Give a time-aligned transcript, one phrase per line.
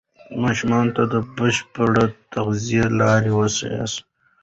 [0.43, 3.95] ماشومانو ته د بشپړې تغذیې لارې وښایئ.